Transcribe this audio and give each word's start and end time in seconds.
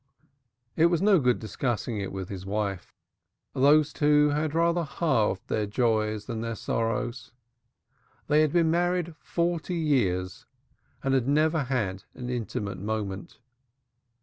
It 0.75 0.87
was 0.87 1.01
of 1.01 1.05
no 1.05 1.19
good 1.19 1.37
discussing 1.37 1.99
it 1.99 2.11
with 2.11 2.29
his 2.29 2.43
wife. 2.43 2.95
Those 3.53 3.93
two 3.93 4.29
had 4.29 4.55
rather 4.55 4.83
halved 4.83 5.47
their 5.47 5.67
joys 5.67 6.25
than 6.25 6.41
their 6.41 6.55
sorrows. 6.55 7.31
They 8.27 8.41
had 8.41 8.51
been 8.51 8.71
married 8.71 9.13
forty 9.19 9.75
years 9.75 10.47
and 11.03 11.13
had 11.13 11.27
never 11.27 11.65
had 11.65 12.05
an 12.15 12.31
intimate 12.31 12.79
moment. 12.79 13.37